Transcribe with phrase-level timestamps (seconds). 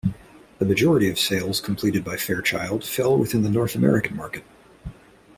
[0.57, 4.43] The majority of sales completed by Fairchild fell within the North American market.